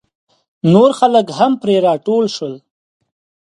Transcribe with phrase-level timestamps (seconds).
[0.73, 2.53] نور خلک هم پرې راټول شول.